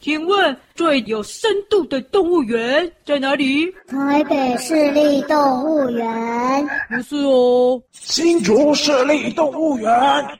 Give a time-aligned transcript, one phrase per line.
[0.00, 3.66] 请问最有深度的动物园在哪里？
[3.88, 6.68] 台北市立动物园。
[6.88, 7.82] 不是哦。
[7.90, 9.90] 新竹市立动物园。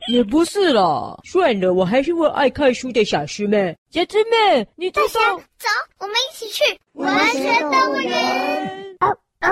[0.06, 1.18] 也不是啦。
[1.24, 3.76] 算了，我还是问爱看书的小师妹。
[3.90, 5.18] 小师妹，你走走。
[5.58, 5.68] 走，
[5.98, 6.62] 我们一起去
[6.92, 8.96] 文学动物园。
[9.00, 9.08] 哦
[9.40, 9.50] 哦，怪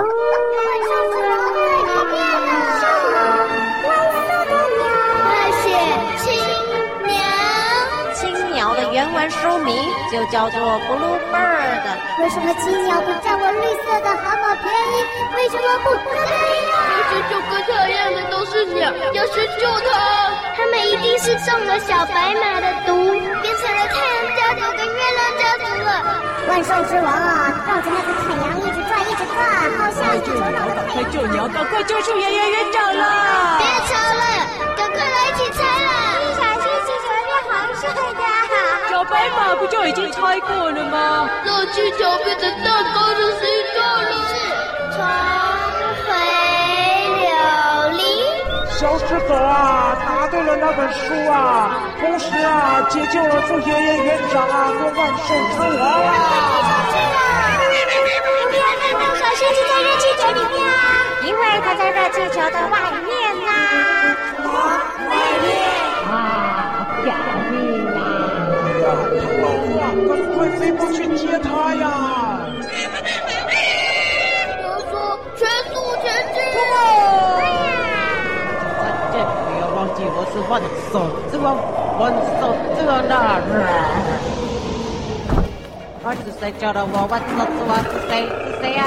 [0.87, 2.15] 兽之王在里面
[2.47, 2.47] 呢。
[9.27, 9.75] 文书名
[10.09, 11.83] 就叫做 Bluebird。
[12.23, 15.03] 为什么青鸟不占我绿色的蛤蟆便宜？
[15.35, 16.79] 为什么不可以呀？
[16.87, 20.31] 明明就跟它一样的都是鸟，要去救它。
[20.55, 23.03] 他们一定是中了小白马的毒，
[23.43, 25.91] 变成了太阳家族跟月亮家族了。
[26.47, 29.43] 万兽之王啊，绕着那个太阳一直转一直转，
[29.75, 31.03] 好像是头脑的太阳。
[31.03, 31.45] 快救鸟！
[31.49, 33.59] 赶快救出圆圆园长了！
[33.59, 34.23] 别吵了，
[34.77, 36.06] 赶快来一起猜了。
[37.87, 41.29] 一小白马不就已经猜过了吗？
[41.45, 44.09] 热气球变成蛋糕的形状了。
[44.27, 44.33] 是
[44.95, 44.99] 重
[46.03, 46.07] 回
[47.21, 47.25] 柳
[47.97, 48.01] 林。
[48.71, 51.35] 小石子啊，答对了那本书啊，
[51.99, 56.09] 同时啊，解救了傅爷爷园长啊，和万兽之王啊。
[58.39, 60.73] 不要在热气球里面啊，
[61.25, 62.75] 因为它在热气球的外
[63.05, 63.11] 面
[63.45, 63.49] 呐、
[64.43, 64.45] 啊。
[65.09, 65.11] 外
[65.43, 65.66] 面？
[70.37, 72.45] 快飞过去接他呀！
[74.61, 74.93] 他说
[75.35, 76.37] ：“全速前进！”
[78.77, 80.61] 再见，不要忘记我是万
[80.93, 80.93] 兽
[81.31, 81.57] 之王，
[81.97, 83.49] 万兽之王大人。
[86.03, 87.71] 他是谁叫的我万兽之王？
[87.81, 88.29] 是谁？
[88.29, 88.83] 是谁呀？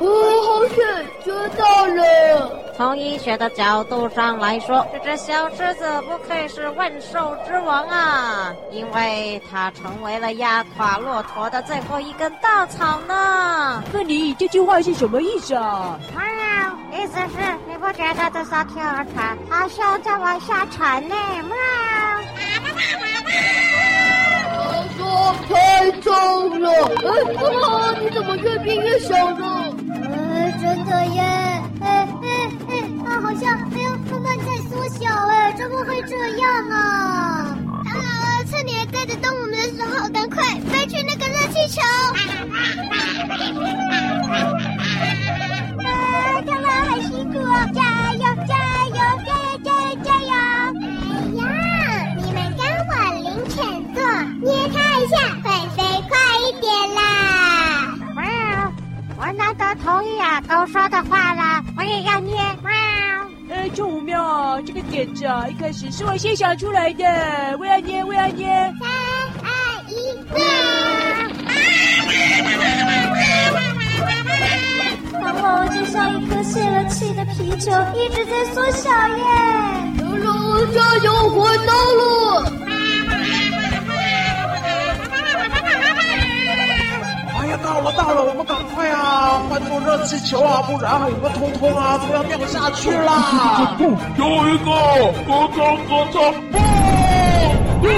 [0.00, 0.04] 哦，
[0.42, 0.76] 好险，
[1.22, 2.59] 知道了。
[2.80, 13.84] 从医学的角度上来说，这只小狮子不愧是万兽之王啊，因为它成为了压垮骆驼的最后一根稻草呢。
[13.92, 16.00] 那你这句话是什么意思啊？
[16.16, 17.36] 喵，意思是
[17.68, 21.14] 你不觉得这艘天鹅船好像在往下沉呢？
[21.42, 21.54] 喵。
[24.56, 26.70] 我说太重了。
[26.70, 29.70] 哎，妈妈，你怎么越变越小了？
[30.02, 31.49] 哎，真的耶。
[33.46, 33.82] 哎。
[33.82, 37.39] 呦，慢慢在缩小哎，怎么会这样啊？
[65.20, 67.04] 一开始是我先想出来的。
[67.58, 68.46] 我要捏，我要捏。
[68.80, 68.88] 三
[69.42, 69.50] 二
[69.86, 69.92] 一，
[75.12, 79.24] 唐老鸭就像一颗泄了气的皮球，一直在缩小耶。
[79.98, 82.59] 唐老鸭加油，回到了。
[87.80, 93.74] 到了到了，我们赶快啊，换做热气球啊，不然我们通通啊都要掉下去了。
[94.18, 94.70] 有一个，
[95.26, 95.56] 咯嚓
[95.88, 96.16] 咯嚓，
[97.82, 97.88] 耶！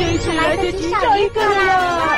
[0.00, 2.08] 这次来得及上一个了。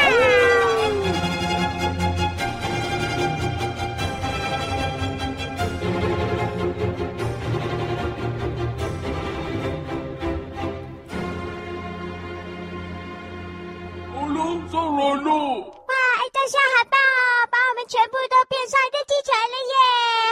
[16.40, 19.74] 好棒哦，把我们全部都变上热气球了耶！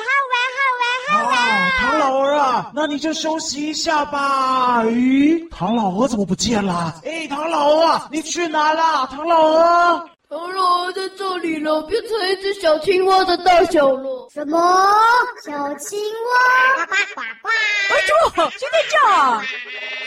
[0.06, 1.36] 好玩，好玩，好玩！
[1.36, 4.82] 啊，唐老鹅啊，那你就休息一下吧。
[4.84, 6.94] 咦，唐老鹅怎么不见了？
[7.04, 9.06] 哎，唐老鹅，你去哪了？
[9.08, 14.28] 唐老鹅，唐老鹅在这里了，变成一只小青蛙的大小了。
[14.30, 14.60] 什么？
[15.42, 16.84] 小青蛙？
[16.84, 17.48] 呱呱呱呱！
[17.48, 17.96] 哎
[18.44, 19.40] 呦，现在叫。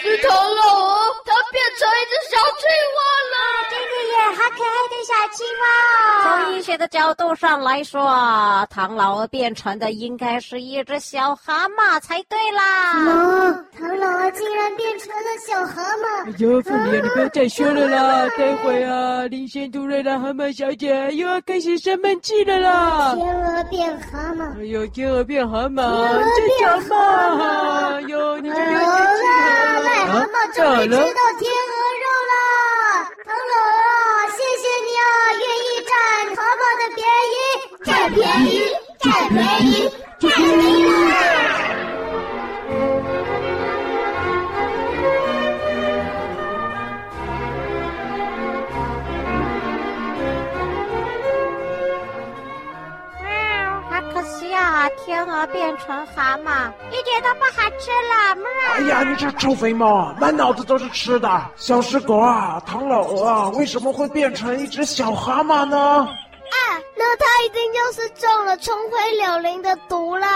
[0.03, 0.95] 是唐老鹅，
[1.25, 3.01] 它变成一只小青蛙
[3.31, 3.35] 了。
[3.71, 6.45] 真的耶，好可爱的小青蛙哦。
[6.45, 12.93] 从医学的角度上来说啊，唐老鹅变成的应该是一只小蛤蟆才对啦。
[12.93, 13.65] 什么？
[13.79, 16.29] 唐老鹅竟然变成了小蛤蟆？
[16.29, 18.29] 哎呦，凤梨，你不要再说了啦！
[18.37, 23.15] 待会啊，林仙杜瑞拉蛤蟆小姐又要开始生闷气了啦。
[23.15, 24.59] 天鹅变蛤蟆？
[24.59, 25.81] 哎呦，天鹅变蛤蟆，
[26.35, 27.95] 这叫嘛？
[27.95, 29.79] 哎呦，你这要生气了。
[29.87, 30.99] 癞蛤蟆终于吃到
[31.39, 31.73] 天鹅
[32.03, 32.35] 肉了，
[33.23, 33.87] 唐老鸭，
[34.35, 35.01] 谢谢你啊，
[35.39, 35.95] 愿意占
[36.35, 36.99] 蛤蟆的便
[37.31, 37.39] 宜，
[37.85, 38.19] 占便
[38.51, 38.53] 宜，
[38.99, 39.73] 占便宜，
[40.19, 41.79] 占便宜啦！
[55.41, 58.37] 么变成蛤蟆，一点都不好吃了。
[58.75, 61.41] 哎呀，你这臭肥猫，满脑子都是吃的。
[61.55, 65.77] 小狮狗啊，唐老鹅啊，为什么会变成一只小蛤蟆呢？
[65.77, 66.57] 啊，
[66.95, 70.27] 那它一定又是中了重回柳林的毒了。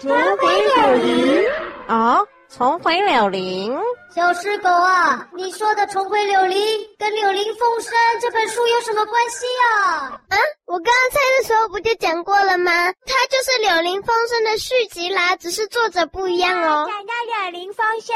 [0.00, 1.44] 重回柳林
[1.86, 2.18] 啊，
[2.48, 3.72] 重回柳林。
[4.12, 6.58] 小狮狗啊，你说的重回柳灵
[7.00, 10.20] 跟《柳林风声》这本书有什么关系啊？
[10.28, 10.36] 啊，
[10.66, 12.92] 我刚刚猜的时候不就讲过了吗？
[13.06, 16.86] 它就是《柳林风声》的续集啦，只是作者不一样哦。
[16.86, 17.14] 讲到
[17.52, 18.14] 《柳林风声》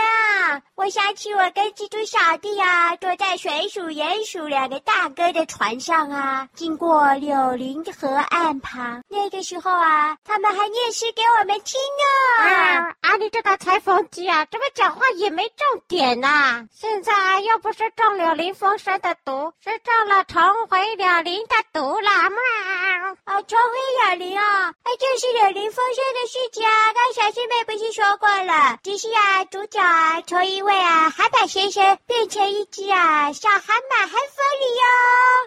[0.52, 9.02] 啊，我想起我跟蜘蛛小弟啊，坐在水鼠、鼹鼠两个大哥的船上啊，经过柳林河岸旁。
[9.08, 12.44] 那个时候啊，他们还念诗给我们听呢。
[12.44, 16.64] 啊，啊你这个裁缝机啊，怎么讲话也没重点呐、啊！
[16.70, 22.10] 现在又不是中柳林风声的毒，是中了重回柳林的毒了。
[22.30, 22.38] 喵！
[23.26, 26.92] 哦，虫灰柳林啊，哎就是柳林风声的事情啊。
[26.92, 28.78] 刚小师妹不是说过了？
[28.82, 34.84] 只是啊，主角啊，从一位啊海马先生变成一只啊小海马海风里哟。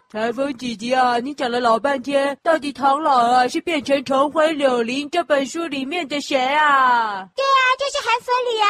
[0.10, 7.28] 台风姐姐啊，你讲了老半天，到底唐老啊是变成重回柳林这本书里面的谁啊？
[7.36, 8.68] 对啊，就是韩风里啊。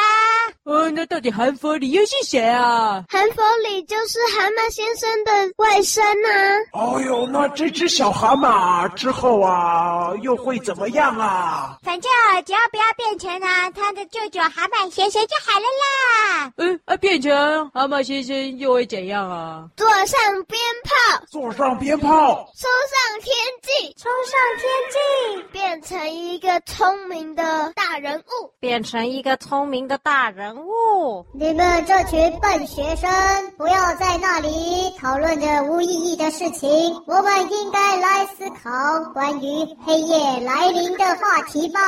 [0.64, 3.04] 哦，那到底韩风里又是谁啊？
[3.08, 6.58] 韩风里就是蛤蟆先生的外甥啊。
[6.72, 11.78] 哦呦，那这只小蛤蟆之后啊，又会怎么样啊？
[11.82, 12.10] 反正
[12.44, 16.52] 只要不要变成啊他的舅舅蛤蟆先生就好了啦。
[16.56, 19.64] 嗯，啊，变成蛤蟆先生又会怎样啊？
[19.76, 22.08] 坐上鞭炮，坐上鞭炮，
[22.56, 31.26] 冲上天际，冲上天际，变成一个聪明的大人物，变成一个聪明的大人物。
[31.34, 33.10] 你们这群笨学生，
[33.56, 36.68] 不要在那里讨论着无意义的事情。
[37.06, 41.80] 我们应该来思考关于黑夜来临的话题吧。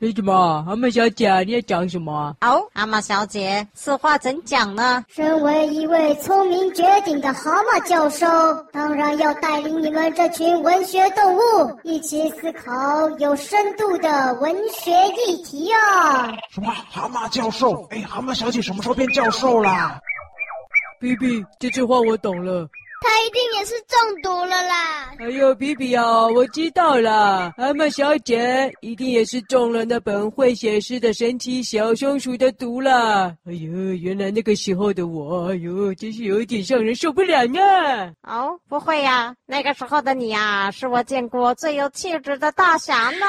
[0.00, 0.64] 为什么？
[0.66, 2.34] 蛤蟆小姐，你要讲什么？
[2.40, 5.04] 哦，蛤蟆小姐，此话怎讲呢？
[5.08, 8.26] 身为一位聪明绝顶的蛤蟆教授，
[8.72, 11.40] 当然要带领你们这群文学动物
[11.84, 14.90] 一起思考有深度的文学
[15.26, 16.28] 议题啊！
[16.50, 16.72] 什么？
[16.90, 17.86] 蛤蟆教授？
[17.90, 20.00] 哎，蛤蟆小姐什么时候变教授啦？
[20.98, 22.68] 皮皮，这句话我懂了。
[23.02, 25.10] 他一定也是中毒了啦！
[25.18, 33.34] 哎呦，比比啊，我知道了，蛤蟆小姐一定也是中了那本会写诗的神奇小松鼠的毒了。
[33.46, 33.70] 哎呦，
[34.00, 37.60] 原来那个时候的我，哎呦，真是有点让人受不了呢。
[38.22, 43.26] 哦，不会呀，那个时候的你啊，是我见过最有气质的大侠呢。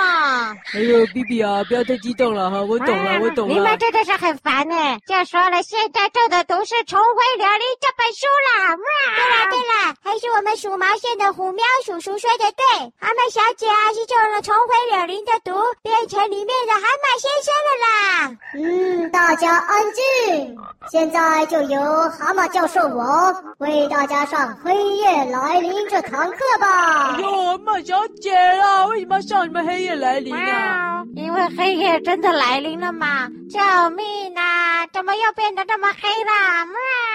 [0.74, 3.54] 哎呦，比比啊，不要太激动了哈，我懂了，我懂了。
[3.54, 4.76] 你们真的是很烦呢。
[5.06, 8.76] 就说了，现在中的毒是《重回琉璃》这本书啦。
[9.16, 9.57] 对啦，对。
[9.58, 15.52] 啦，还是我们数毛线的虎喵叔叔说的对，蛤蟆小姐啊是中了重回柳林的毒，
[15.82, 18.38] 变成里面的蛤蟆先生了啦。
[18.56, 20.58] 嗯，大家安静，
[20.92, 27.16] 现在就由蛤蟆教授我为大家上《黑夜来临》这堂课吧。
[27.16, 31.04] 哎呦，蛤蟆小姐啊，为什么上你们《黑夜来临》啊？
[31.16, 33.28] 因为黑夜真的来临了嘛！
[33.50, 33.60] 救
[33.92, 34.86] 命啊！
[34.94, 36.66] 怎么又变得这么黑了？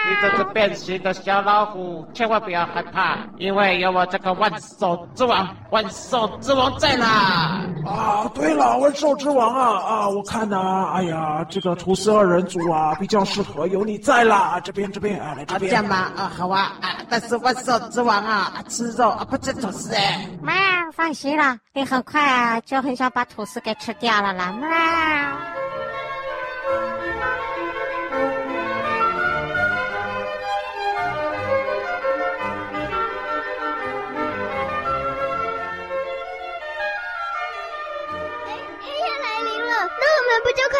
[0.09, 7.61] 你这只变形的小老虎，千万不要害怕，因为有我这个万兽之王，万兽之王在啦！
[7.85, 14.59] 啊，对了，万兽之王啊啊，我看呐、啊，哎呀，这个厨师二人组啊，比较适合有你在啦。
[14.59, 15.69] 这边这边啊，来这边。
[15.69, 16.11] 这样吗？
[16.17, 16.97] 啊，好啊啊！
[17.09, 20.27] 但是万兽之王啊，吃肉啊，不吃吐司哎。
[20.41, 20.53] 妈，
[20.93, 24.51] 放心啦，你很快啊，就很想把吐司给吃掉了啦。
[24.51, 25.52] 喵。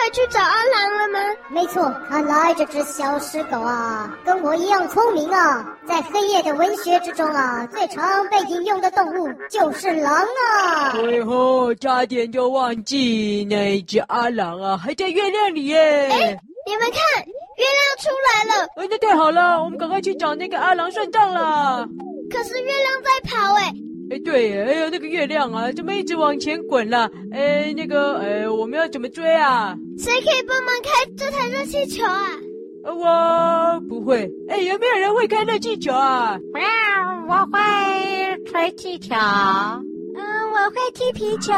[0.08, 1.20] 以去找阿郎了吗？
[1.50, 5.66] 没错，看来这只小狮狗啊，跟我一样聪明啊。
[5.88, 10.92] 在黑夜的文学之中啊，最常被引用的动物就是狼啊。
[10.92, 15.78] 最后差点就忘记那一只阿郎啊，还在月亮里耶。
[16.10, 18.68] 哎，你们看，月亮出来了。
[18.78, 21.86] 哎，那太好了，我们赶快去找那个阿郎算账了。
[22.32, 23.74] 可是月亮在跑哎。
[24.13, 27.10] 哎，对，哎呦，那个月亮啊，怎么一直往前滚了？
[27.32, 29.75] 哎，那个，哎，我们要怎么追啊？
[29.98, 32.29] 谁可以帮忙开这台热气球啊？
[32.86, 34.32] 我不会。
[34.50, 36.38] 哎，有没有人会开热气球啊？
[36.53, 36.63] 喵，
[37.27, 39.15] 我会吹气球。
[39.15, 41.51] 嗯，我会踢皮球。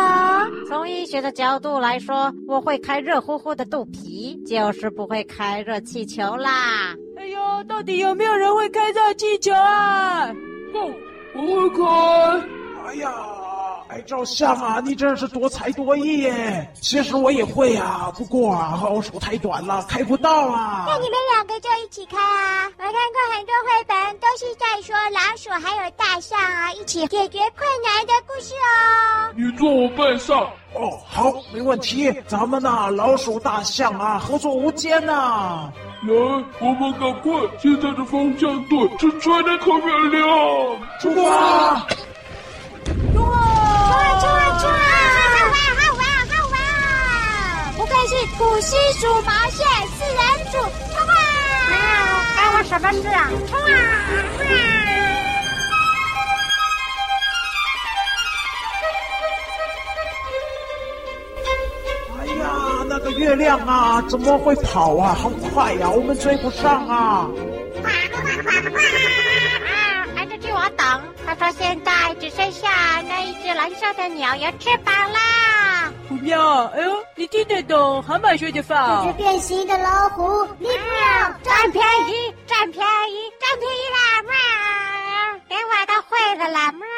[0.69, 6.95] 从医学的角度来说，我会开热乎乎的肚皮，就是不会开热气球啦。
[7.17, 10.33] 哎呦，到底有没有人会开热气球啊？
[10.71, 10.93] 不，
[11.35, 12.47] 我会开。
[12.87, 13.11] 哎呀，
[13.89, 16.71] 爱照相啊，你真是多才多艺耶！
[16.79, 20.85] 其实我也会啊，不过啊，我手太短了，开不到啊。
[20.87, 22.71] 那你们两个就一起开啊！
[22.77, 29.33] 我看过很多绘本，都是在说老鼠还有大象啊一起解决困难的故事哦。
[29.35, 30.49] 你坐我背上。
[30.75, 32.13] 哦，好，没问题。
[32.27, 35.71] 咱们呐，老鼠大象啊，合作无间呐。
[36.07, 36.13] 来，
[36.59, 40.21] 我们赶快，现在的方向对，只吹那颗月亮。
[41.01, 41.87] 出发！
[42.85, 43.35] 冲啊
[44.19, 44.77] 冲啊冲啊！
[45.33, 46.55] 好玩好玩好玩！
[47.77, 49.65] 不愧是土西鼠毛线
[49.97, 50.21] 四人
[50.51, 50.53] 组，
[50.93, 51.13] 冲啊！
[52.35, 53.19] 关我什么事啊？
[53.49, 53.65] 冲啊！
[54.37, 54.84] 那
[63.05, 65.13] 个月亮啊，怎么会跑啊？
[65.13, 67.29] 好快呀，我们追不上啊！
[67.83, 67.93] 啊！
[70.15, 70.85] 还是替我等。
[71.23, 72.67] 他说现在只剩下
[73.07, 75.91] 那一只蓝色的鸟有翅膀啦。
[76.09, 79.03] 虎喵，哎呦，你听得懂蛤蟆说的话？
[79.05, 84.23] 这只变形的老虎，你不要占便宜，占便宜，占便宜啦！
[84.23, 84.33] 喵，
[85.49, 86.71] 连我都会了啦！
[86.71, 86.94] 喵。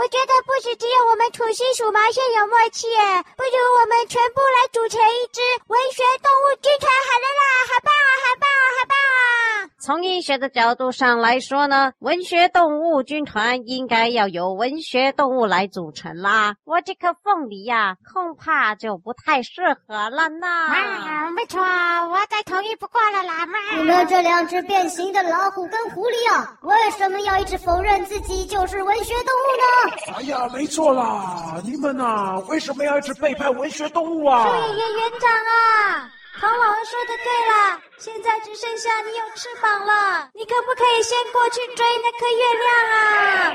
[0.00, 2.88] 我觉得不止只有我们土星鼠毛线有默契，
[3.36, 7.44] 不如我们全部来组成一支文学动物军团好了啦！
[7.68, 8.10] 好棒啊！
[8.24, 8.64] 好棒啊！
[8.80, 9.49] 好棒啊！
[9.82, 16.54] 从医学的角度上来说呢，文学动物军团应该要由文学动物来组成啦。
[16.64, 20.46] 我这颗凤梨呀、啊，恐怕就不太适合了呢。
[20.46, 23.48] 啊，没错，我再同意不过了啦！
[23.74, 30.18] 你们这两只变形的老虎跟狐狸啊，为什么要一直否认自己就是文学动物呢？
[30.18, 31.58] 哎呀，没错啦！
[31.64, 34.46] 你们呐、啊，为什么要一直背叛文学动物啊？
[34.46, 43.52] 树爷爷园长啊，唐老师说的对啦，现在只剩下你有翅膀了，你可不可以先过去追那颗月亮啊？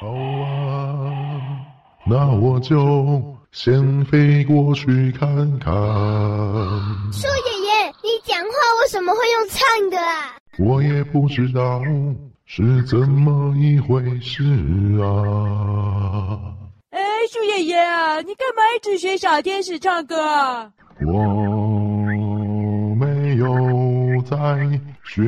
[0.00, 0.06] 好
[0.44, 0.44] 啊，
[2.06, 3.22] 那我就
[3.52, 5.72] 先飞过去看看。
[7.12, 8.50] 树爷爷，你讲话
[8.82, 10.36] 为什么会用唱的啊？
[10.58, 11.80] 我也不知道。
[12.52, 14.42] 是怎么一回事
[15.00, 16.40] 啊？
[16.90, 16.98] 哎，
[17.32, 20.72] 树爷爷啊，你干嘛一直学小天使唱歌啊？
[21.06, 21.12] 我
[23.40, 24.36] 没有在
[25.02, 25.22] 学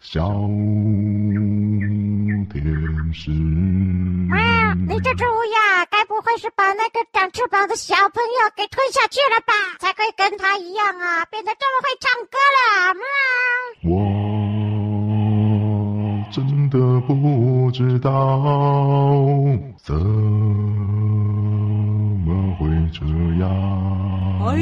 [0.00, 0.28] 小
[2.52, 2.62] 天
[3.12, 3.32] 使。
[4.30, 9.52] 啊，你这只乌鸦，该不会是把那个长翅膀的小朋友给吞下去了吧？
[9.80, 12.92] 才可以跟他一样啊，变得这么会唱歌了？
[12.92, 13.04] 啊，
[13.82, 13.90] 我。
[16.30, 18.10] 真的不知道
[19.76, 21.41] 怎么
[22.54, 23.04] 会这
[23.40, 23.50] 样。
[24.46, 24.56] 哎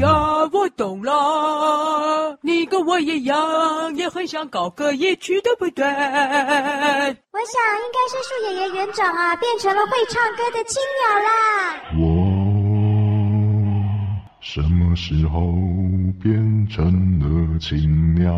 [0.00, 0.08] 呀，
[0.52, 5.84] 我懂了，你跟我一样，也很想搞个夜曲，对不对？
[5.84, 11.28] 我想应该是树爷爷园长啊，变成了会唱歌的青鸟啦。
[11.98, 12.02] 我
[14.40, 15.40] 什么时候
[16.22, 18.32] 变成了青鸟？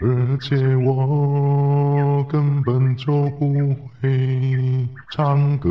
[0.00, 5.68] 而且我根本就不会唱歌。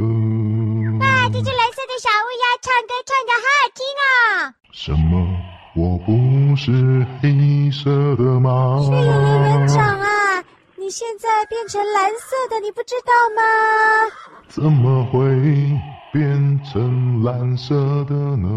[1.00, 4.54] 哇，这只蓝色的小乌鸦唱歌唱的好好听啊！
[4.74, 5.26] 什么？
[5.76, 8.82] 我不是黑色的吗？
[8.84, 10.44] 树爷爷园长啊，
[10.76, 13.42] 你现在变成蓝色的，你不知道吗？
[14.50, 15.20] 怎么会
[16.12, 18.50] 变成蓝色的呢？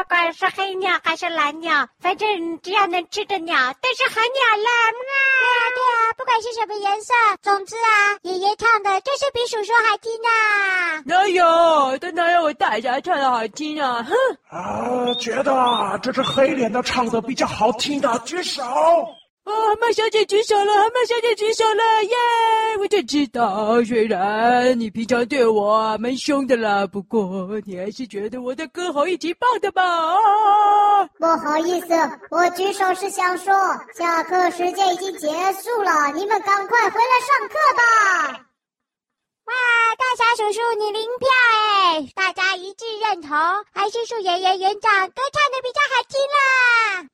[0.00, 4.90] 不管是黑鸟还是蓝鸟，反正只要能吃的鸟都是好鸟啦。
[4.90, 11.02] 对啊，对啊，不管是什么颜色，总之啊，爷爷唱的就是比叔叔好听啊。
[11.04, 11.98] 哪有？
[11.98, 14.02] 都哪有我大侠唱的好听啊？
[14.02, 14.16] 哼！
[14.48, 18.62] 啊，觉得这只黑脸的唱的比较好听的，举手。
[19.44, 22.16] 哦，蛤蟆小姐举手了，蛤蟆小姐举手了，耶！
[22.78, 29.82] 我就知道，虽然你平常对我蛮凶的啦，不过你还是觉得我的歌喉一级棒的吧？
[31.18, 31.88] 不好意思，
[32.30, 33.52] 我举手是想说，
[33.94, 38.49] 下课时间已经结束了，你们赶快回来上课吧。
[39.50, 39.56] 哇，
[39.98, 41.28] 大侠叔叔，你零票
[41.58, 42.08] 哎！
[42.14, 43.36] 大家一致认同，
[43.74, 46.40] 还是树爷爷园长歌唱的比较好听啦。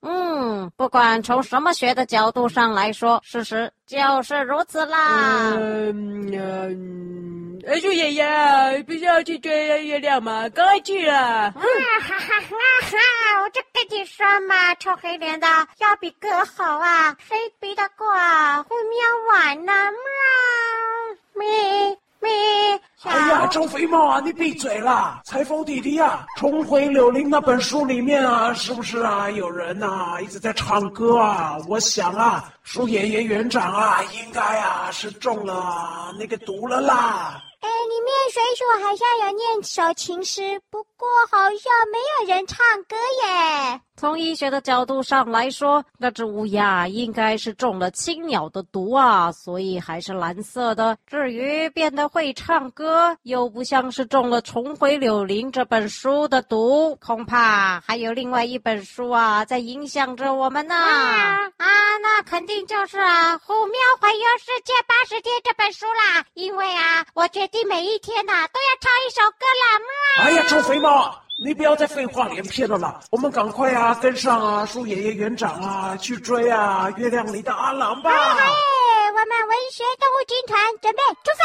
[0.02, 5.54] 嗯，不管从什么学的角度上来说，事实就是如此啦。
[5.56, 10.46] 嗯嗯，哎，树爷爷，不是要去追月亮吗？
[10.50, 11.16] 赶快去了。
[11.16, 13.42] 啊哈哈哈哈！
[13.42, 15.46] 我就跟你说嘛，臭黑脸的
[15.78, 18.62] 要比哥好啊，谁比得过啊？
[18.62, 18.98] 会喵
[19.30, 19.72] 玩呢？
[19.72, 21.96] 喵，咪。
[23.02, 25.20] 哎呀，周肥猫啊，你闭嘴啦！
[25.24, 29.30] 裁缝弟弟啊，《重回柳林》那本书里面啊，是不是啊？
[29.30, 31.56] 有人啊一直在唱歌啊。
[31.68, 37.40] 我想啊，舒爷爷园长啊，应该啊是中了那个毒了啦。
[37.66, 43.80] 哎，里面水手好像有念首情诗，不过好像没有人唱歌耶。
[43.96, 50.96] 从医学的角度上来说，那只乌鸦应该是中了青鸟的毒啊，所以还是蓝色的。
[51.06, 60.74] 至于变得会唱歌，又不像是中了《重回柳林》这本书的毒，恐怕还有另外一本书啊在影响着我们呢。
[60.74, 61.66] 啊，啊，
[62.02, 66.22] 那肯定就是啊，《虎喵环游世界八十天》这本书啦。
[66.34, 69.78] 因为啊，我决定每一天呐、啊、都要唱一首歌啦。
[69.78, 69.88] 喵。
[70.24, 71.14] 哎呀，臭肥猫！
[71.44, 72.98] 你不要再废话连篇了啦！
[73.10, 78.10] 我们赶快啊，跟上啊，树爷爷园长啊，去追啊，月亮里的阿郎吧！
[78.10, 78.50] 哎，
[79.10, 81.44] 我们文学动物军团准备出发！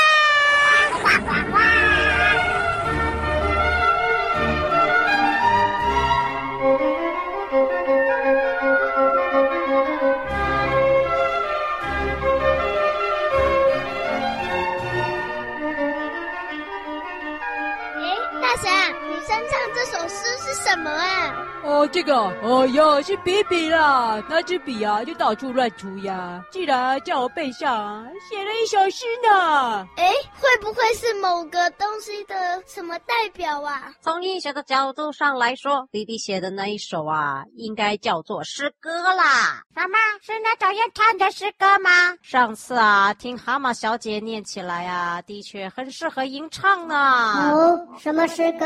[20.71, 21.50] 什么啊？
[21.71, 22.13] 哦，这个，
[22.43, 24.21] 哦哟，是笔笔啦！
[24.29, 29.87] 拿支笔啊，就到处乱涂鸦，竟然叫我背上写了一首诗呢！
[29.95, 33.89] 哎，会不会是某个东西的什么代表啊？
[34.01, 39.63] 从医学的角度上来说，笔笔写的那一首啊，应该叫做诗歌啦。
[39.73, 39.97] 什么？
[40.21, 41.89] 是那种要唱的诗歌吗？
[42.21, 46.95] 上次啊，听蛤蟆小姐念起来啊，的确很适合吟唱呢。
[47.53, 48.65] 哦，什么诗歌？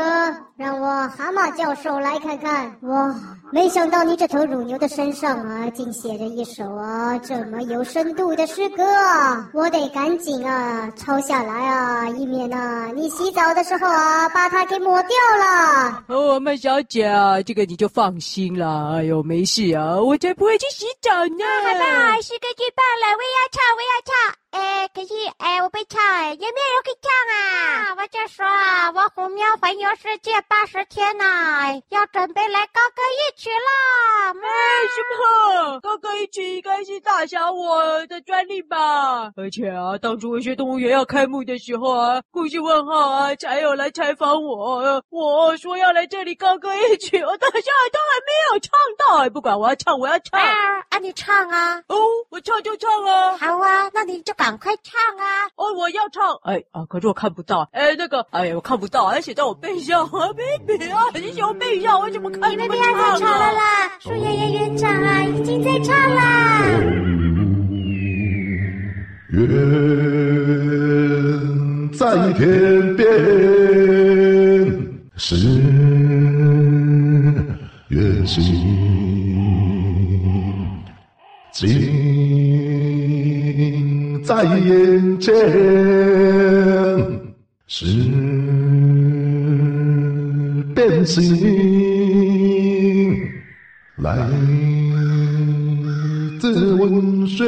[0.56, 1.96] 让我蛤蟆教授。
[2.06, 3.14] 来看看，哇！
[3.52, 9.48] 没想到你这头乳牛的身上啊，竟写着一首啊这么有深度的诗歌啊！
[9.54, 16.04] 我得赶紧啊抄下来啊，以免啊你洗澡的时候啊把它给抹掉了。
[16.08, 18.96] 哦，麦小姐啊，这个你就放心了。
[18.96, 21.44] 哎呦，没事啊，我才不会去洗澡呢。
[21.62, 24.34] 好吧，诗歌最棒了，我也要唱，我也要唱。
[24.56, 27.90] 哎，可是哎，我被唱哎，有没有人可以唱啊？
[27.90, 34.32] 啊我就说啊，我虎喵环游世界八十天呐，要准备来高歌一曲啦！
[34.32, 34.48] 哎，
[34.94, 35.80] 什么？
[35.80, 39.30] 高歌一曲应该是大侠我的专利吧？
[39.36, 47.60] 而且啊，当初文学动物园要开幕的时候啊，故事问号啊才有来采访我，我说要来这里高歌一曲，我大侠
[47.92, 50.40] 都还没有唱到哎，不管我要唱，我要唱
[51.06, 51.78] 你唱啊！
[51.86, 51.94] 哦，
[52.30, 53.36] 我唱就唱啊！
[53.38, 54.34] 好啊，那你就。
[54.34, 55.46] 赶快唱啊！
[55.54, 56.34] 哦，我要唱。
[56.42, 57.68] 哎啊，可是我看不到。
[57.72, 60.42] 哎，那个，哎呀，我看不到，还写在我背上啊，背
[60.76, 62.50] 背啊，你写我背上，我怎么看？
[62.50, 63.92] 你们不要再唱了啦！
[64.00, 66.62] 树爷爷园长啊，已经在唱啦。
[69.30, 69.48] 远
[71.92, 73.06] 在天边，
[75.16, 75.36] 是
[77.88, 78.42] 远行，
[84.24, 85.34] 在眼前
[87.66, 87.86] 是
[90.74, 91.22] 变形，
[93.96, 94.18] 来
[96.38, 97.46] 自文学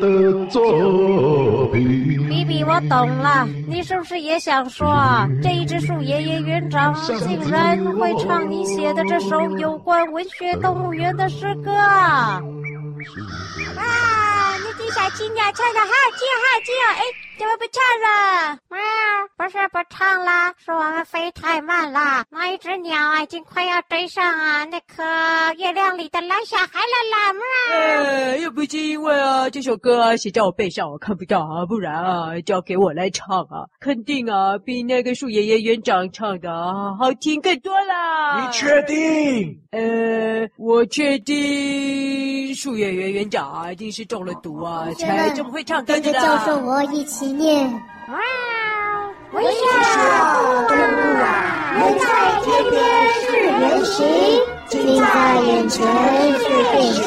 [0.00, 2.26] 的作品。
[2.28, 5.28] 比比，我懂了，你是不是也想说啊？
[5.40, 12.42] 这一只树爷爷园长竟然会唱你写的这首有关文学动物园的诗歌啊？
[13.76, 14.56] 啊！
[14.58, 16.86] 你的小青鸟唱的好听好听哦！
[16.96, 17.02] 哎，
[17.40, 18.58] 怎么不唱了？
[18.68, 18.78] 喵，
[19.38, 22.22] 不是不唱了，是我们飞太慢了。
[22.28, 25.02] 那一只鸟啊，已经快要追上啊那颗
[25.56, 27.32] 月亮里的蓝小孩了啦！
[27.32, 38.44] 喵，哎，又不是因为啊这首歌啊写在我背上，我看不到啊，不然啊就要给我来唱啊，肯定啊比那个树爷爷园长唱的啊好听更多啦。
[38.44, 39.58] 你确定？
[39.70, 46.02] 呃，我确定树爷爷园长啊一定是中了毒啊，才这么会唱歌的。
[46.02, 47.64] 跟着教授我一起念。
[48.08, 48.18] 哇，
[49.32, 49.50] 文学
[50.68, 50.78] 动物
[51.20, 51.24] 啊，
[51.78, 52.04] 远在
[52.42, 52.74] 天边
[53.20, 53.98] 是远行，
[54.68, 55.04] 近在
[55.42, 55.78] 眼前
[56.38, 57.02] 是变形，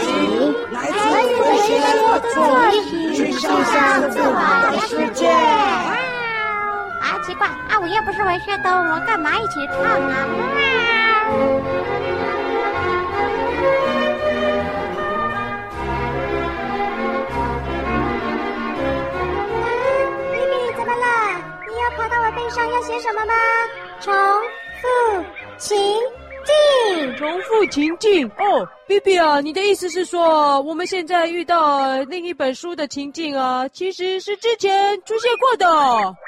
[0.72, 0.94] 来自
[1.42, 1.86] 文学的
[2.34, 2.36] 作
[2.72, 3.74] 品，去想象
[4.10, 4.36] 自我
[4.72, 5.28] 的世界。
[5.28, 5.32] 哇，
[7.02, 10.26] 啊奇怪啊，我又不是文学动物，我干嘛一起唱啊？
[10.40, 10.54] 哇。
[22.36, 23.34] 背上要写什么吗？
[24.02, 24.14] 重
[24.82, 24.88] 复
[25.58, 25.78] 情
[26.44, 28.68] 境，重复情境哦。
[28.86, 35.66] 比比啊，你的意思是说，我们现在遇到另一本书的情境啊，其实是之前出现过的。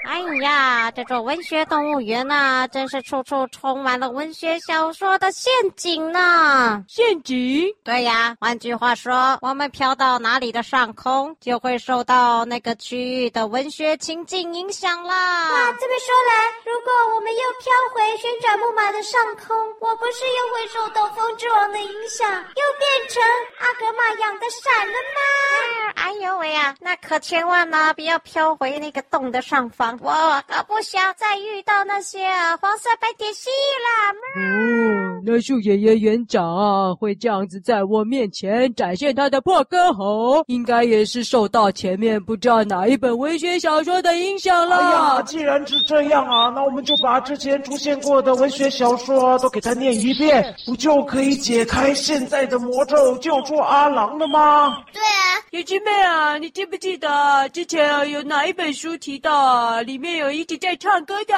[0.07, 6.81] 哎呀，这座文学动物园呐，真是处处充满了文学小说的陷阱呢。
[6.87, 7.65] 陷阱？
[7.83, 15.51] 对呀，换句话说，我们飘到哪里的上空，就会受到那个区域的文学情境影响啦。
[15.51, 22.44] 哇，这么说来，如果我们又飘回旋转木马的上空，我不是又会受到风之王的影响？
[22.55, 23.23] 又变成
[23.59, 25.93] 阿格玛养的闪了吗？
[25.95, 32.29] 哎呦喂呀，那可千万呢，不要飘回那个洞的上方，我可不想再遇到那些
[32.61, 34.94] 黄色白点蜥蜴了。
[35.15, 44.77] 哦，那树爷爷园长啊，会这样子在我面前展现他的破歌喉，应该也是受到前面不知道哪一本文学小说的影响了。
[44.77, 54.83] 哎呀，既然是这样啊，那我们就把之前出现过的文学小说都给他念一遍，不就可以解开现在的魔咒，救出阿郎了吗？
[54.91, 59.81] 对啊，小狮妹啊，你记不记得之前有哪一本书提到啊？
[59.81, 61.33] 里面有一直在唱歌的。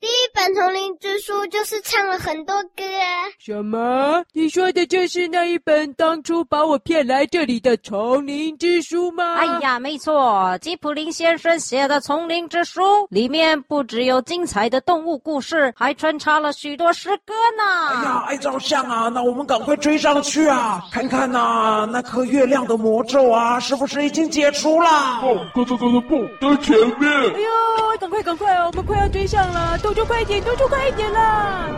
[0.00, 2.93] 第一本《丛林之书》就是唱了很多歌啊。
[3.38, 4.22] 什么？
[4.32, 9.34] 你说的就是那一本当初把我骗来这里的《丛林之书》吗？
[9.36, 12.80] 哎呀，没错，吉普林先生写的《丛林之书》
[13.10, 17.88] 里面不只有精彩的动物故事，还穿插了许多诗歌呢。
[17.90, 20.82] 哎呀，爱照相啊，那我们赶快追上去啊！
[20.92, 25.20] 看看呐、啊，那颗月亮的魔咒啊，是不是已经解除了？
[25.20, 27.10] 不，刚才刚才不在前面。
[27.10, 31.68] 哎呦，赶快赶快哦，我们快要追上了，动作快一点，动作快一点啦！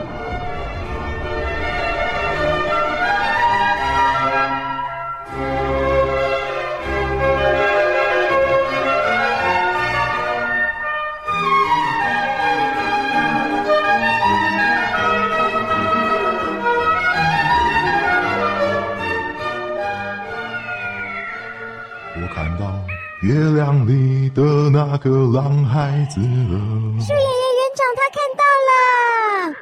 [23.23, 26.59] 月亮里的那个狼孩子了。
[27.01, 28.71] 树爷爷园长他看到了。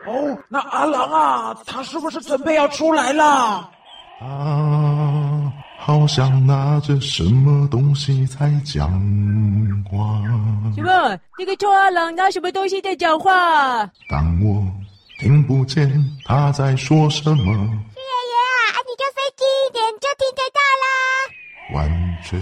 [0.06, 3.70] 哦，那阿郎啊，他是不是准备要出来了？
[4.20, 8.90] 啊，好像拿着什么东西在讲
[9.84, 10.20] 话。
[10.74, 11.18] 什么？
[11.38, 13.86] 那个臭阿郎拿什么东西在讲话？
[14.08, 14.66] 当我
[15.20, 15.88] 听不见
[16.24, 17.36] 他在说什么。
[17.36, 20.53] 树爷爷啊，你就飞近一点，就听得到啦。
[21.72, 21.88] 完
[22.22, 22.38] 全。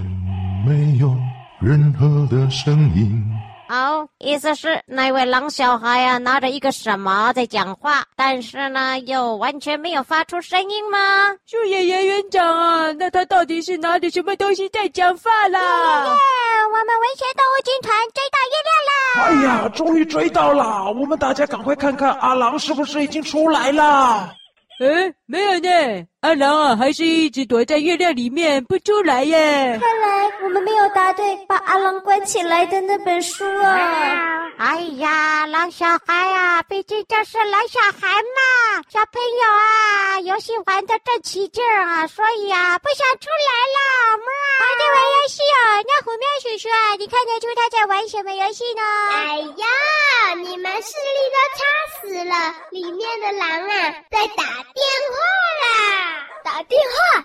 [0.67, 1.17] 没有
[1.61, 3.23] 任何的声音。
[3.69, 10.99] 哦，意思是那位狼小孩啊，拿着一个什么在讲话，但是呢，又完全没有发出声音吗？
[11.47, 15.59] 树爷爷园长啊，那他到底是拿着什么东西在讲话啦？
[15.59, 16.13] 爷爷，
[16.67, 19.01] 我们文学动物军团追到月亮啦！
[19.25, 20.93] 哎呀，终于追到了！
[20.93, 24.35] 我们大家赶快看看阿郎是不是已经出来了？
[24.81, 29.81] 诶，没有呢，阿郎啊，还是一直躲在月亮里面不出来耶。
[29.81, 34.53] 看来我们没有答对把阿郎关起来的那本书啊。
[34.59, 44.19] 哎呀，狼小孩啊，毕竟就是狼小孩嘛，小朋友啊，游戏玩的正起劲儿啊，所以啊，不想出来了。
[44.19, 44.29] 嘛，
[44.79, 48.83] 在玩游戏哦，那虎面叔叔啊，你看得出他在玩什么游戏呢？
[49.15, 51.65] 哎呀，你们视力都差
[51.97, 55.22] 死了，里面的狼啊，在打电话
[55.63, 56.42] 啦。
[56.45, 57.23] 打电话，啊，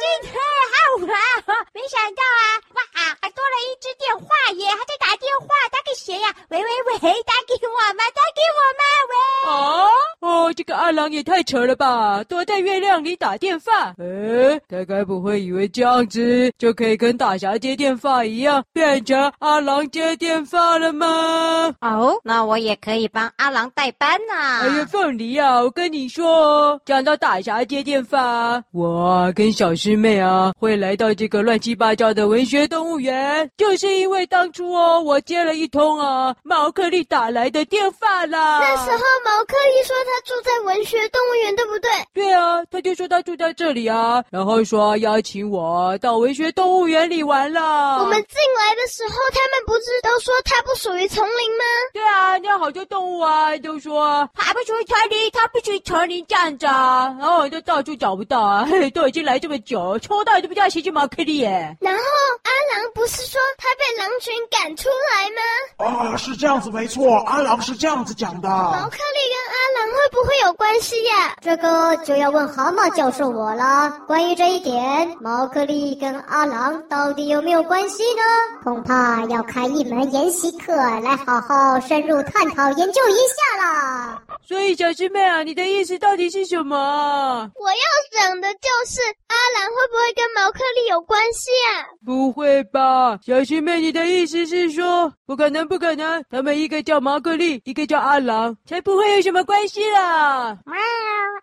[0.00, 1.56] 真的好玩！
[1.72, 2.80] 没想到啊，哇，
[3.20, 6.28] 还多了一只电话耶，还在打电话，打给谁呀？
[6.50, 8.04] 喂喂喂，打给我吗？
[8.14, 8.82] 打给我吗？
[9.08, 9.50] 喂！
[9.50, 13.94] 哦哦，这个阿郎也太扯了吧，躲在月亮里打电话。
[13.98, 21.74] 诶，他该不会以为这样子就可以跟大侠接电话一样，变成阿郎接电话了吗？
[21.80, 24.60] 哦，那我也可以帮阿郎代班呐。
[24.62, 28.41] 哎呀，凤梨啊，我跟你说，讲到大侠接电话。
[28.72, 38.60] 我跟小师妹啊，会来到这个乱七八糟的文学动物园，就是因为当初哦，我接了一通啊毛克利打来的电话啦。
[38.60, 41.90] 那时候毛克利说他住在文学动物园，对不对？
[42.14, 47.98] 对啊，他就说他住在这里啊，然后说邀请我到文学动物园里玩了。
[47.98, 51.64] 我们进来的时候，他们不是都说他不属于丛林吗？
[51.92, 58.31] 对啊，那好多动物啊都说它不属于丛林，他不属于丛林这样子啊，然后我就到处找不到。
[58.40, 61.76] 啊， 都已经来这么久，抽到都不叫奇迹毛克利耶。
[61.80, 62.00] 然后
[62.42, 66.12] 阿郎不是说他被狼群赶出来吗？
[66.12, 68.48] 啊，是这样子没错，阿郎是这样子讲的。
[68.48, 71.36] 毛克利跟阿郎会不会有关系呀？
[71.40, 73.90] 这个就要问蛤蟆教授我了。
[74.06, 78.22] 关于这一点，毛克利跟阿郎到底有没有关系呢？
[78.62, 84.22] 恐怕要开一门研习课来好好深入探讨研究一下啦。
[84.46, 87.50] 所以小师妹啊，你的意思到底是什么？
[87.56, 91.90] 我要想的就是阿郎会不会跟毛克利有关系啊？
[92.06, 100.56] 不会吧，小师妹，你的意思是说不可能，不可能，他们一个叫毛克利，一个叫阿郎，才不会有什么关系啦！
[100.66, 100.76] 喵，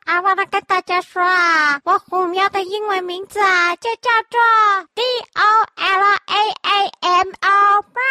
[0.05, 4.39] 阿忘了跟大家说啊，我虎喵的英文名字啊，就叫做
[4.95, 5.01] D
[5.35, 5.43] O
[5.75, 7.49] L A A M O。
[7.49, 8.01] 哇，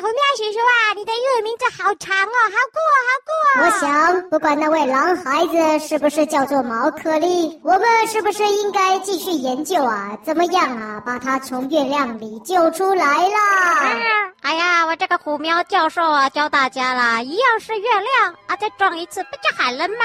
[0.00, 3.64] 虎喵叔叔啊，你的英文名字好长哦，好酷哦，好酷哦！
[3.64, 10.16] 我想，不管那位狼孩子是不是叫做毛克利，我们是不是应该继续研究啊？
[10.24, 11.02] 怎么样啊？
[11.04, 13.96] 把它从月亮里救出来啦！
[14.40, 19.96] 哎呀，我这个虎喵教授啊，教大家啦，一样是月亮啊，再撞一次不就好了吗？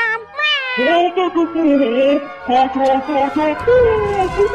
[0.78, 1.00] 喵！
[1.00, 1.56] 我这个不
[2.46, 3.68] 好，咔嚓咔嚓，不
[4.36, 4.54] 不不！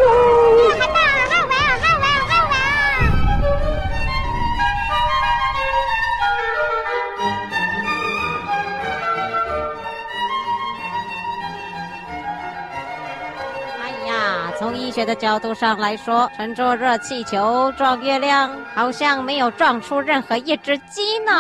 [14.99, 21.33] 学的角度上来说，乘坐热气球撞月亮，好像没有撞出任何一只鸡呢。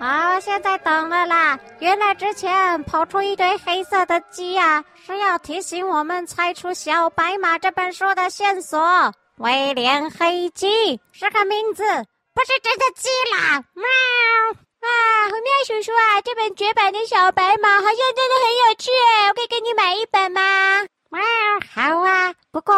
[0.00, 1.56] 啊，现在懂了啦！
[1.78, 8.82] 原来之前跑出一堆黑色的鸡啊，是要提醒我们猜出《小白马》这本书的线索。
[9.36, 11.84] 威廉黑鸡是个名字，
[12.34, 13.62] 不是真的鸡啦！
[13.74, 13.84] 喵！
[14.80, 14.90] 啊，
[15.28, 20.40] 虎喵叔叔啊，这本绝版的《小白马》好像真的很有趣诶，我可以给你买一本吗？
[21.14, 21.20] 哇，
[21.72, 22.34] 好啊！
[22.50, 22.74] 不过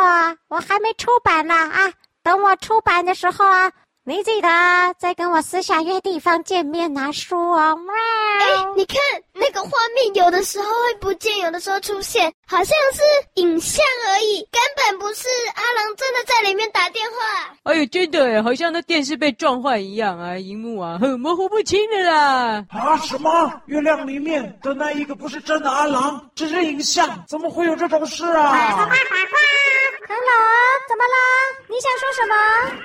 [0.48, 1.90] 我还没出版呢啊，
[2.22, 3.72] 等我出版的时候啊，
[4.08, 4.48] 你记得
[5.00, 7.74] 在跟我私下约地方见面拿书哦。
[7.74, 7.94] 哇！
[8.38, 8.96] 哎，你看
[9.32, 13.02] 那个画面，有的时候会不见，有的时候出现，好像是
[13.34, 17.52] 影像而已，根本不是阿郎真的在里面打电话。
[17.64, 22.64] 哎呦，真的哎，好像那电视被撞坏一样啊，荧幕啊，很模糊不清的啦。
[22.70, 23.52] 啊，什么？
[23.66, 28.52] 月亮里面的那一个不是真的阿郎，只是影像，怎么会有这种事啊？
[28.52, 29.40] 快快快快！
[30.06, 30.26] 康龙，
[30.88, 31.16] 怎么了？
[31.68, 32.82] 你想说什么？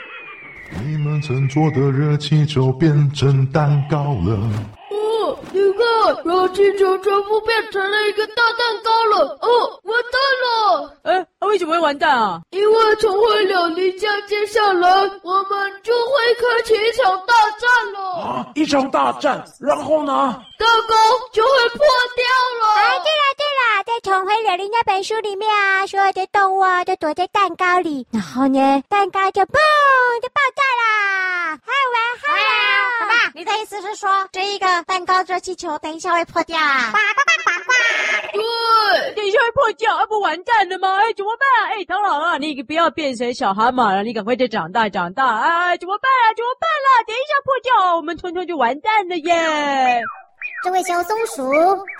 [0.79, 4.81] 你们乘坐的热气球变成蛋糕了。
[4.91, 9.38] 哦，你看，热气球全部变成了一个大蛋糕了。
[9.41, 10.97] 哦，完蛋了！
[11.04, 12.41] 哎，那为什么会完蛋啊？
[12.49, 14.89] 因为重回鸟林家，接下来
[15.23, 18.12] 我们就会开启一场大战了。
[18.19, 20.43] 啊，一场大战，然后呢？
[20.60, 20.95] 蛋糕
[21.32, 21.80] 就会破
[22.15, 22.25] 掉
[22.62, 22.75] 了。
[22.75, 29.56] 哎，对了对了，在《重回柳林》那本书里面啊，所有的动物啊都躲在蛋糕里，然后呢，蛋糕就嘣
[30.21, 31.58] 就爆炸啦！
[31.65, 32.41] 好玩好玩，
[32.99, 33.32] 好吧？
[33.34, 36.91] 你的意思是说，这一个蛋糕热气球等一下会破掉啊？
[36.91, 37.72] 呱呱呱呱呱！
[38.34, 40.98] 对，等一下会破掉，啊不完蛋了吗？
[40.98, 41.74] 哎，怎么办啊？
[41.74, 45.38] 哎，唐老啊，你不要变成小蛤蟆了，你赶快再长大长大！
[45.38, 46.34] 哎，怎么办啊？
[46.36, 47.04] 怎么办了？
[47.06, 50.02] 等一下破掉，我们通通就完蛋了耶！
[50.63, 51.51] 这位小松鼠，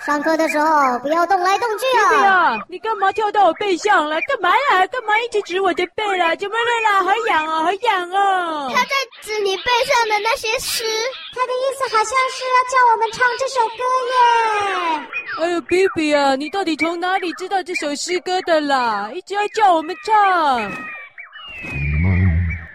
[0.06, 2.08] 上课的时候不要动来动去啊！
[2.08, 4.20] 对啊，你干嘛跳到我背上了？
[4.22, 4.86] 干嘛呀？
[4.86, 6.36] 干嘛一直指我的背了？
[6.36, 7.02] 怎么了啦？
[7.02, 8.68] 好痒啊，好痒啊！
[8.72, 10.84] 他在指你背上的那些诗，
[11.34, 14.14] 他的意思好像是要叫我们唱这首歌耶。
[15.40, 19.10] 哎呦，比比啊，你到底从哪里知道这首诗歌的啦？
[19.12, 20.60] 一直要叫我们唱。
[21.64, 22.08] 你们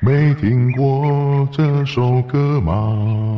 [0.02, 3.37] 没听过这首歌吗？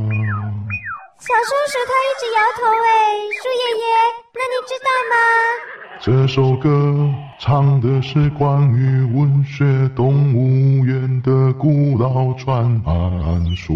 [1.30, 2.90] 小松鼠它一直摇头哎，
[3.38, 3.86] 树爷爷，
[4.34, 5.14] 那你知道吗？
[6.02, 6.68] 这首歌
[7.42, 9.64] 唱的是关于文学
[9.96, 12.70] 动物园的古老传
[13.56, 13.74] 说。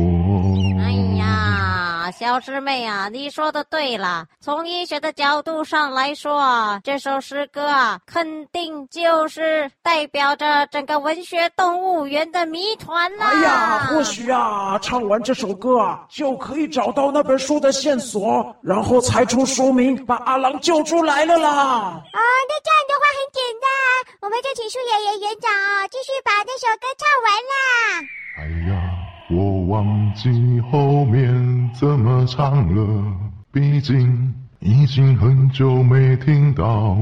[0.82, 4.28] 哎呀，小师妹啊，你说的对啦。
[4.42, 13.28] 从医学的角度上来说啊，这首诗歌啊，肯定就是代表着整个文学动物园的谜团啦。
[13.28, 21.50] 哎呀，或许啊，唱完这首歌啊，就可以找到那本书的线索，然后猜出书名，把阿郎救出来了啦。
[21.50, 23.68] 啊，那这样的话很简那，
[24.22, 27.54] 我们就请树爷爷园长哦，继续把那首歌唱完啦。
[28.38, 28.72] 哎呀，
[29.30, 33.04] 我忘记后面怎么唱了，
[33.52, 36.98] 毕竟已经很久没听到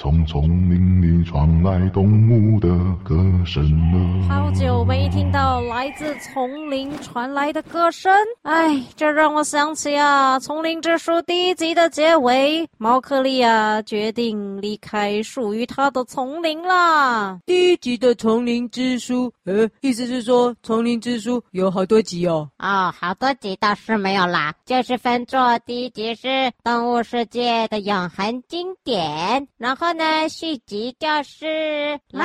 [0.00, 2.68] 从丛林里传来动物的
[3.02, 4.28] 歌声了。
[4.28, 17.40] 好久没听到来自丛林传来的歌声，哎，这让我想起啊，《丛林之书》第一集的结尾，毛克利啊决定离开属于他的丛林啦。
[17.44, 22.48] 第一集的《丛林之书》，呃，意思是说《丛林之书》有好多集哦。
[22.60, 26.28] 哦，好多集倒是没有啦，就是分作第一集是
[26.62, 29.87] 《动物世界的永恒经典》，然后。
[29.92, 32.24] 呢，续集就是猫。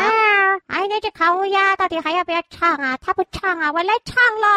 [0.67, 2.97] 哎，那只烤乌鸦到底还要不要唱啊？
[2.97, 4.47] 他不唱啊，我来唱了。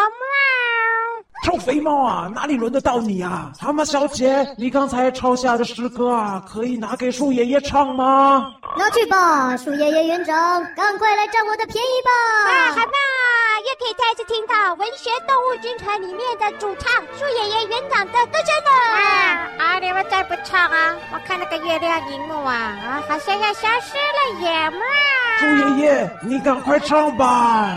[1.44, 3.52] 臭肥猫啊，哪里轮得到你啊？
[3.60, 8.52] 蛤蟆小姐，你刚才抄下的诗歌啊，可以拿给树爷爷唱吗？
[8.76, 10.34] 拿去吧，树爷爷园长，
[10.74, 12.10] 赶快来占我的便宜吧！
[12.50, 12.92] 啊，好嘛，
[13.62, 18.70] 又可以再次听到文学动物军团里面的主唱树爷爷园长的歌声了。
[18.96, 24.70] 啊，啊，你们再不唱啊，我看那个月亮荧幕啊，啊，好像要消失了耶！
[24.70, 24.80] 嘛，
[25.38, 27.72] 树爷爷，你赶快唱吧。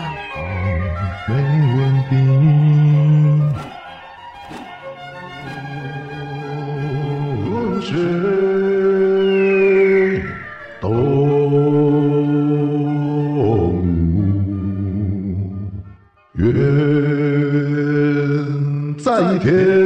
[19.42, 19.79] 在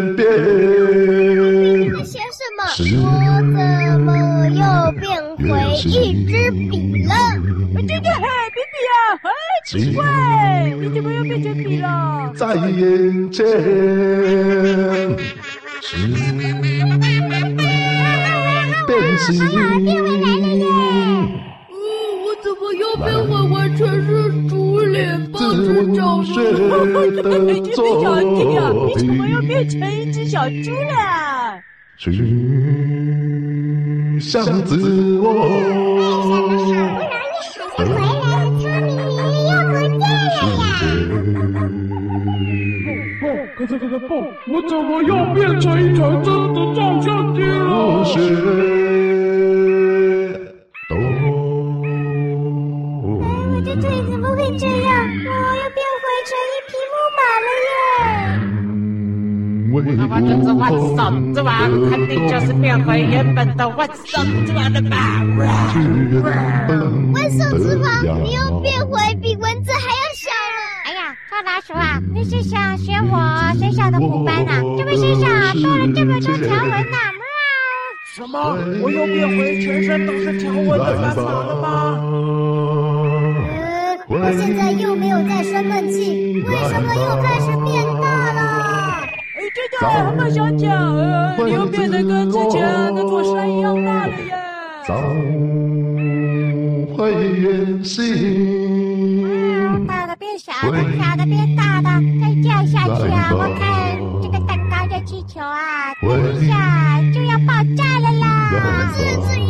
[30.35, 31.63] 小猪了？
[31.97, 32.11] 去
[34.21, 35.31] 向自我。
[35.47, 38.03] 为什么好不容易好像回来了，
[38.59, 40.75] 聪明爷爷又不见了呀？
[43.21, 43.23] 不，
[43.57, 44.11] 可是可是不，
[44.53, 47.63] 我怎么又变成一台真的照相机了？
[53.21, 53.69] 那么这
[59.83, 65.23] 只万兽之王肯定就是变回原本的万兽之王了吧？
[67.15, 67.87] 万兽之王，
[68.25, 70.59] 你又变回比蚊子还要小了！
[70.85, 74.61] 哎呀，臭老鼠啊，你是想学我身上的虎斑啊？
[74.79, 75.29] 这么身上
[75.61, 76.97] 多了这么多条纹呢？
[78.15, 78.57] 什么？
[78.81, 81.99] 我又变回全身都是条纹的斑马了吗？
[83.49, 88.54] 呃，我现在又没有在生闷气，为什么又开始变大了？
[89.81, 92.63] 对对，蛤蟆小姐，呃，你又变得跟之前
[92.95, 94.33] 那座山一样大了耶！
[94.87, 94.95] 找
[96.97, 97.97] 回原形。
[99.87, 101.89] 大的变小的，小的变大的，
[102.21, 106.11] 再这样下去啊，我看这个蛋糕的气球啊，等
[106.41, 108.93] 一下就要爆炸了啦！
[108.97, 109.41] 甚至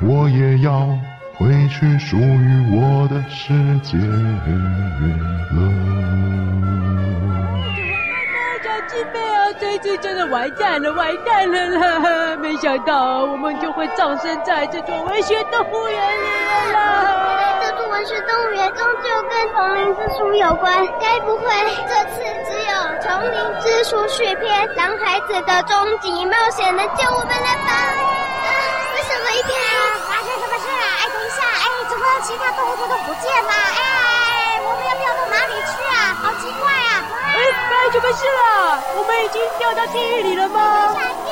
[0.00, 0.88] 我也要
[1.36, 4.04] 回去属于我的世界了。
[8.62, 12.36] 小鸡妹啊，这一次真的完蛋了，完蛋了啦！
[12.36, 16.24] 没想到我们就会葬身在这座文学动物园里
[16.72, 17.60] 了啦！
[17.62, 21.44] 这座文学动物园终究跟丛林之书有关，该不会
[21.88, 27.93] 这次只有丛林之书续篇《狼孩子的终极冒险》能救我们了吧？
[32.24, 33.52] 其他动物都都不见了？
[33.52, 36.16] 哎，我们要掉到哪里去啊？
[36.22, 37.04] 好奇怪啊！
[37.36, 38.80] 哎，发生什么事了？
[38.96, 40.88] 我们已经掉到地狱里了吗？
[40.94, 41.28] 小弟，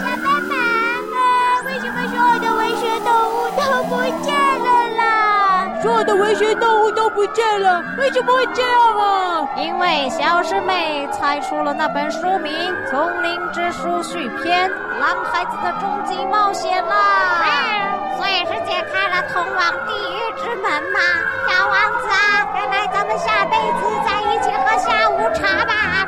[0.00, 5.68] 小斑马，啊，为什么所有的文学动物都不见了啦？
[5.82, 9.46] 所有的文学动物都不见了，为什么会这样啊？
[9.58, 14.70] 因为小师妹猜出了那本书名《丛林之书续篇》。
[14.98, 16.94] 狼孩子的终极冒险啦！
[16.94, 21.00] 啊，所以是解开了通往地狱之门吗？
[21.48, 26.06] 小王子啊，原来咱们下辈子再一起喝下午茶吧！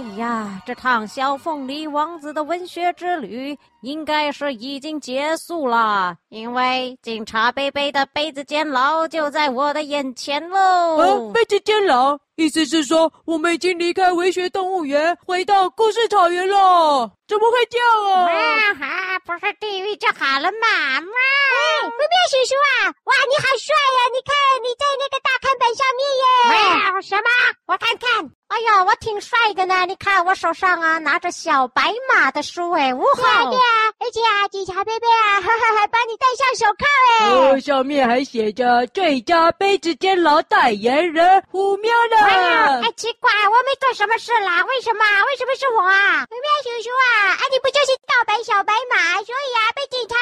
[0.00, 10.58] 哎呀这趟小凤梨王子的文学之旅应该是已经结束了，因为警察杯杯的杯子监牢就在我的眼前喽。
[10.58, 17.10] 哦，杯子监牢，意思是说我们已经离开文学动物园，回到故事草原了？
[17.28, 18.32] 怎么会这样啊？
[18.32, 20.66] 啊哈，不是地狱就好了嘛？
[20.98, 21.18] 哇！
[21.52, 23.98] 哎，不妙叔叔啊，哇，你好帅呀！
[24.10, 24.32] 你看
[24.64, 26.92] 你在那个大看板上面耶。
[26.94, 27.28] 哇，什么？
[27.66, 28.30] 我看看。
[28.48, 29.86] 哎呀，我挺帅的呢！
[29.86, 33.44] 你看我手上啊，拿着小白马的书哎，呜哈！
[33.44, 36.84] 对啊，而且啊，警察贝贝啊， 哈哈，还帮你戴上手铐
[37.20, 37.30] 哎。
[37.30, 42.16] 哦，上面还写着“最佳杯子监牢代言人虎喵”呢。
[42.30, 45.02] 哎呀，哎，奇怪，我没做什么事啦，为什么？
[45.26, 46.22] 为什么是我啊？
[46.30, 50.14] 喵喵叔叔啊，啊，你不就是盗版小白马，所以啊，被警察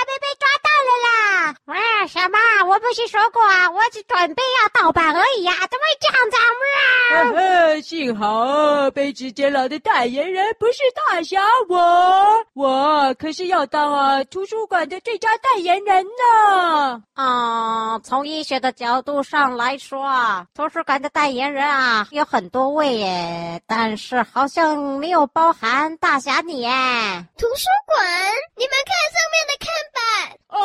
[0.86, 1.54] 了啦。
[1.66, 2.38] 哇，什么？
[2.66, 6.78] 我不是说过啊，我只准备要盗版而已啊，怎么会这样子啊？
[7.10, 17.02] 呵呵，幸好被直接老的代言人不是大侠我，我可是要当啊图书馆的最佳代言人呢。
[17.14, 26.68] 啊，从医学的角度上来说啊，图书馆的代言人啊有很多位耶，但是好像没有包含大侠你耶。
[27.38, 28.06] 图书馆，
[28.56, 30.38] 你们看上面的看板。
[30.48, 30.58] 啊，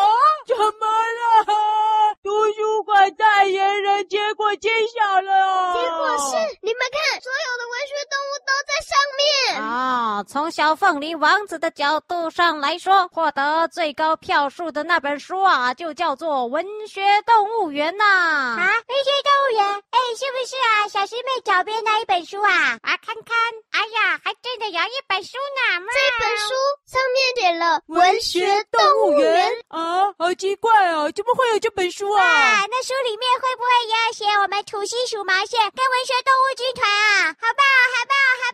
[0.47, 2.15] 怎么了？
[2.23, 5.73] 图书馆代言人结果揭晓了。
[5.73, 9.61] 结果是，你们看，所有的文学动物都在上面。
[9.61, 18.05] 啊，从小凤梨王子的角度上来说，获得最高票数的那本书啊，就叫做《文学动物园》呐。
[18.05, 20.87] 啊，文学动物园，哎，是不是啊？
[20.87, 22.79] 小师妹脚边那一本书啊？
[22.81, 23.35] 啊，看看，
[23.71, 25.85] 哎呀，还真的有一本书呢。
[25.91, 26.53] 这本书
[26.85, 29.51] 上面写了《文学动物园》。
[29.73, 32.23] 啊，好奇怪哦，怎么会有这本书啊？
[32.23, 37.35] 啊，那书里面会不会也要写我们土星鼠毛线跟文学动物军团啊？
[37.41, 38.45] 好棒，好棒，好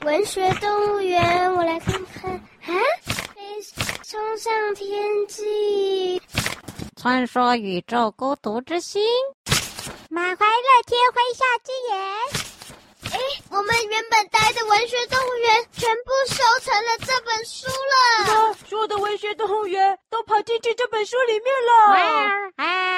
[0.00, 0.06] 棒！
[0.06, 2.72] 文学动物园，我来看看啊，
[4.08, 6.22] 冲上天际，
[6.96, 9.02] 穿梭宇宙孤独之心，
[10.08, 12.49] 满怀乐天挥下之言。
[13.12, 13.18] 哎，
[13.50, 18.54] 我们原本待的文学动物园全部收成了这本书了。
[18.68, 22.89] 所有的文学动物园都跑进去这本书里面了。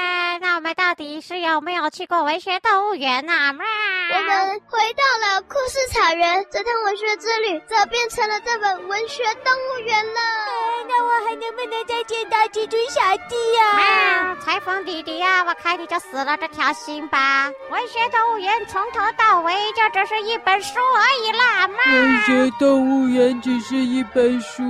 [0.63, 3.33] 我们到底是有没有去过文学动物园呢？
[3.35, 10.21] 我们回到了故事草原，这趟文学之旅则变成了这本文学动物园了。
[10.21, 14.37] 哎，那我还能不能再见到蜘蛛小弟呀？
[14.45, 17.51] 裁缝弟弟呀，我看你就死了这条心吧。
[17.73, 19.83] 文学动物园从头到尾就。
[19.93, 21.93] 只是一本书而已啦，妈。
[21.93, 24.63] 文学动物园只是一本书，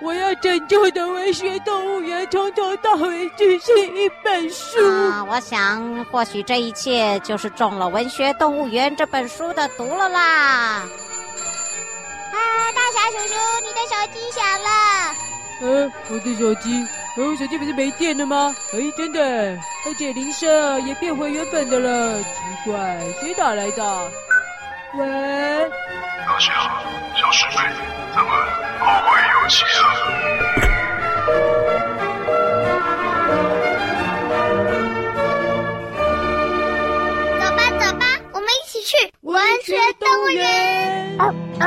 [0.00, 4.78] 我要拯救的文学动物园从头到尾只是一本书。
[5.10, 10.20] 啊，我想或许这一切就是中了文学动物园这本书的毒了啦。
[12.30, 12.38] 啊，
[12.74, 14.68] 大侠叔叔，你的手机响了。
[15.60, 16.86] 嗯、啊，我的手机，
[17.16, 18.54] 哦，手机不是没电了吗？
[18.72, 19.20] 哎，真的，
[19.84, 22.28] 而且铃声也变回原本的了，奇
[22.64, 24.10] 怪，谁打来的？
[24.98, 25.06] 喂，
[26.26, 26.82] 大家好，
[27.14, 27.62] 小师妹，
[28.16, 28.32] 咱们
[28.80, 29.80] 后会有期了！
[37.38, 41.16] 走吧，走吧，我们一起去文学动物园。
[41.20, 41.64] 哦哦。